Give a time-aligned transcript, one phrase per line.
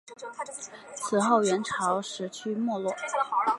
[0.95, 2.91] 此后元朝时趋于没落。